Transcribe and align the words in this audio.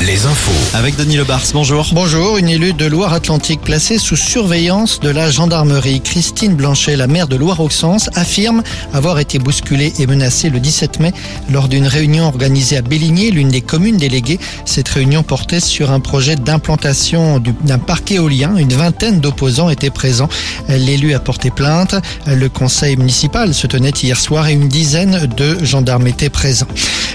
les 0.00 0.26
infos. 0.26 0.76
Avec 0.76 0.96
Denis 0.96 1.16
Lebars, 1.16 1.42
bonjour. 1.52 1.88
Bonjour, 1.92 2.38
une 2.38 2.48
élue 2.48 2.72
de 2.72 2.86
Loire-Atlantique 2.86 3.60
placée 3.60 3.98
sous 3.98 4.16
surveillance 4.16 5.00
de 5.00 5.10
la 5.10 5.30
gendarmerie. 5.30 6.00
Christine 6.00 6.54
Blanchet, 6.54 6.96
la 6.96 7.06
maire 7.06 7.26
de 7.26 7.36
Loire-Auxence, 7.36 8.08
affirme 8.14 8.62
avoir 8.94 9.18
été 9.18 9.38
bousculée 9.38 9.92
et 9.98 10.06
menacée 10.06 10.50
le 10.50 10.60
17 10.60 11.00
mai 11.00 11.12
lors 11.50 11.68
d'une 11.68 11.86
réunion 11.86 12.26
organisée 12.26 12.76
à 12.76 12.82
Béligné, 12.82 13.30
l'une 13.30 13.48
des 13.48 13.60
communes 13.60 13.96
déléguées. 13.96 14.38
Cette 14.64 14.88
réunion 14.88 15.22
portait 15.22 15.60
sur 15.60 15.90
un 15.90 16.00
projet 16.00 16.36
d'implantation 16.36 17.42
d'un 17.62 17.78
parc 17.78 18.12
éolien. 18.12 18.56
Une 18.56 18.72
vingtaine 18.72 19.20
d'opposants 19.20 19.68
étaient 19.68 19.90
présents. 19.90 20.28
L'élu 20.68 21.14
a 21.14 21.20
porté 21.20 21.50
plainte. 21.50 21.96
Le 22.26 22.48
conseil 22.48 22.96
municipal 22.96 23.52
se 23.52 23.66
tenait 23.66 23.90
hier 23.90 24.18
soir 24.18 24.46
et 24.46 24.52
une 24.52 24.68
dizaine 24.68 25.28
de 25.36 25.64
gendarmes 25.64 26.06
étaient 26.06 26.30
présents. 26.30 26.68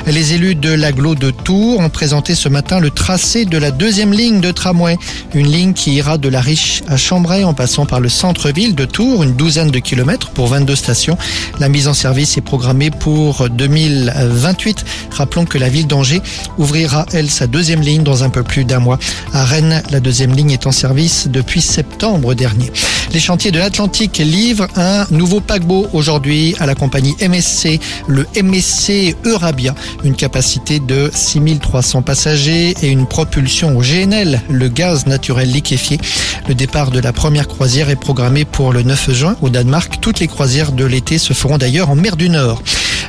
Les 0.05 0.33
élus 0.33 0.55
de 0.55 0.69
l'agglo 0.69 1.15
de 1.15 1.32
Tours 1.32 1.79
ont 1.79 1.89
présenté 1.89 2.36
ce 2.36 2.50
matin 2.50 2.79
le 2.79 2.89
tracé 2.89 3.46
de 3.46 3.57
la 3.57 3.71
deuxième 3.71 4.11
ligne 4.11 4.41
de 4.41 4.51
tramway. 4.51 4.97
Une 5.33 5.47
ligne 5.47 5.73
qui 5.73 5.93
ira 5.93 6.18
de 6.18 6.28
la 6.28 6.41
Riche 6.41 6.83
à 6.87 6.97
Chambray 6.97 7.43
en 7.45 7.54
passant 7.54 7.86
par 7.86 8.01
le 8.01 8.09
centre-ville 8.09 8.75
de 8.75 8.83
Tours, 8.83 9.23
une 9.23 9.36
douzaine 9.36 9.71
de 9.71 9.79
kilomètres 9.79 10.29
pour 10.31 10.47
22 10.47 10.75
stations. 10.75 11.18
La 11.59 11.69
mise 11.69 11.87
en 11.87 11.93
service 11.93 12.37
est 12.37 12.42
programmée 12.42 12.92
pour 12.92 13.50
2028. 13.50 14.86
Rappelons 15.11 15.45
que 15.45 15.57
la 15.57 15.69
ville 15.69 15.87
d'Angers 15.87 16.21
ouvrira, 16.57 17.06
elle, 17.14 17.29
sa 17.29 17.47
deuxième 17.47 17.81
ligne 17.81 18.04
dans 18.04 18.23
un 18.23 18.29
peu 18.29 18.43
plus 18.43 18.65
d'un 18.65 18.79
mois. 18.79 19.00
À 19.31 19.45
Rennes, 19.45 19.81
la 19.89 20.01
deuxième 20.01 20.33
ligne 20.33 20.51
est 20.51 20.67
en 20.67 20.71
service 20.71 21.28
depuis 21.29 21.61
septembre 21.61 22.33
dernier. 22.33 22.71
Les 23.13 23.19
chantiers 23.19 23.51
de 23.51 23.59
l'Atlantique 23.59 24.17
livrent 24.17 24.67
un 24.75 25.05
nouveau 25.11 25.39
paquebot 25.39 25.85
aujourd'hui 25.93 26.55
à 26.59 26.65
la 26.65 26.73
compagnie 26.73 27.15
MSC, 27.21 27.79
le 28.07 28.25
MSC 28.36 29.15
Eurabia, 29.23 29.75
une 30.03 30.15
capacité 30.15 30.79
de 30.79 31.11
6300 31.13 32.02
passagers 32.02 32.73
et 32.81 32.89
une 32.89 33.05
propulsion 33.05 33.78
au 33.78 33.81
GNL, 33.81 34.42
le 34.50 34.67
gaz 34.67 35.05
naturel 35.05 35.52
liquéfié. 35.52 36.00
Le 36.47 36.55
départ 36.55 36.89
de 36.89 37.00
la 37.00 37.14
première 37.14 37.47
croisière 37.47 37.92
est 37.92 37.95
programmé 37.95 38.45
pour 38.45 38.73
le 38.73 38.81
9 38.81 39.11
juin 39.11 39.36
au 39.44 39.50
Danemark. 39.50 40.00
Toutes 40.02 40.20
les 40.20 40.27
croisières 40.27 40.72
de 40.72 40.83
l'été 40.83 41.20
se 41.20 41.33
feront 41.33 41.59
d'ailleurs 41.59 41.92
en 41.92 41.95
mer 41.95 42.16
du 42.16 42.30
Nord. 42.30 42.64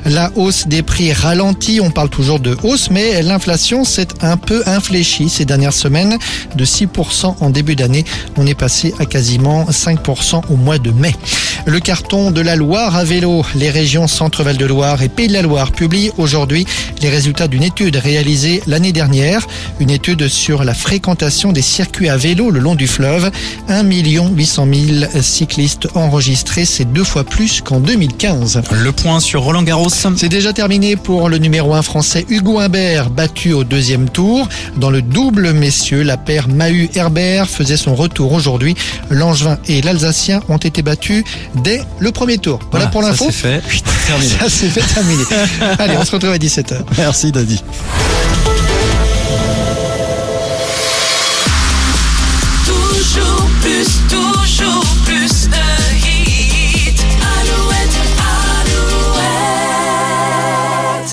La 0.05 0.31
hausse 0.37 0.67
des 0.67 0.83
prix 0.83 1.13
ralentit, 1.13 1.81
on 1.81 1.91
parle 1.91 2.11
toujours 2.11 2.39
de 2.39 2.57
hausse, 2.63 2.91
mais 2.91 3.23
l'inflation 3.23 3.85
s'est 3.85 4.09
un 4.21 4.37
peu 4.37 4.63
infléchie 4.67 5.31
ces 5.31 5.47
dernières 5.47 5.73
semaines. 5.73 6.19
De 6.57 6.65
6% 6.65 7.37
en 7.41 7.51
début 7.51 7.75
d'année, 7.75 8.05
on 8.37 8.47
est 8.47 8.55
passé 8.55 8.95
à 8.99 9.07
quasiment 9.07 9.65
5% 9.65 10.43
au 10.51 10.57
mois 10.57 10.79
de 10.79 10.91
mai. 10.91 11.15
Le 11.67 11.81
carton 11.81 12.31
de 12.31 12.43
la 12.43 12.57
Loire 12.57 12.95
à 12.95 13.05
vélo, 13.05 13.43
les 13.55 13.71
régions 13.71 14.07
Centre-Val 14.07 14.59
de 14.59 14.67
Loire 14.67 15.03
et 15.03 15.09
Pays 15.09 15.29
de 15.29 15.33
la 15.33 15.41
Loire 15.41 15.73
publient 15.73 16.11
aujourd'hui 16.19 16.67
les 17.01 17.09
résultats 17.09 17.49
d'une 17.49 17.63
étude 17.63 17.97
réalisée 17.97 18.63
l'année 18.67 18.93
dernière, 18.93 19.47
une 19.81 19.89
étude 19.89 20.29
sur 20.29 20.63
la 20.63 20.75
fréquentation 20.75 21.53
des 21.53 21.63
circuits 21.63 22.11
à 22.11 22.19
vélo 22.19 22.51
le 22.51 22.61
long 22.61 22.75
du 22.75 22.87
fleuve. 22.87 23.31
1 23.69 23.83
800 23.83 24.67
000 24.73 25.23
cyclistes 25.23 25.89
enregistrés, 25.95 26.67
c'est 26.67 26.85
deux 26.85 27.05
fois 27.05 27.25
plus 27.25 27.63
qu'en 27.63 27.81
2015. 27.81 28.61
Le 28.73 28.93
point 28.93 29.21
sur 29.21 29.43
Roland 29.43 29.63
Garros. 29.63 29.89
C'est 29.89 30.29
déjà 30.29 30.53
terminé 30.53 30.97
pour 30.97 31.31
le 31.31 31.39
numéro 31.39 31.73
1 31.73 31.81
français 31.81 32.27
Hugo 32.29 32.59
Humbert, 32.59 33.09
battu 33.09 33.55
au 33.55 33.65
deuxième 33.65 34.11
tour. 34.11 34.49
Dans 34.77 34.91
le 34.91 35.01
double 35.01 35.53
messieurs, 35.55 36.03
la 36.03 36.19
paire 36.19 36.49
Mahu-Herbert 36.49 37.49
faisait 37.49 37.79
son 37.79 37.95
retour 37.95 38.33
aujourd'hui. 38.33 38.75
L'Angevin 39.09 39.59
et 39.67 39.81
l'Alsacien 39.81 40.41
ont 40.51 40.59
été 40.59 40.83
battus 40.83 41.25
dès 41.57 41.83
le 41.99 42.11
premier 42.13 42.39
tour. 42.39 42.59
Voilà, 42.71 42.87
pour 42.89 43.03
l'info. 43.03 43.25
Ça 43.31 43.33
c'est 43.33 43.61
fait. 43.61 43.83
Terminé. 44.07 44.35
Ça 44.39 44.49
c'est 44.49 44.69
fait 44.69 44.95
terminé. 44.95 45.25
Allez, 45.79 45.97
on 45.99 46.05
se 46.05 46.13
retrouve 46.13 46.33
à 46.33 46.39
17h. 46.39 46.77
Merci 46.99 47.33
Daddy. 47.33 47.63